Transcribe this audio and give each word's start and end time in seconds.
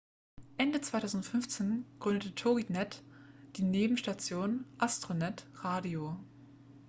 ende 0.57 0.81
2015 0.81 1.85
gründete 1.99 2.33
toginet 2.33 3.03
die 3.57 3.61
nebenstation 3.61 4.65
astronet 4.79 5.45
radio 5.57 6.17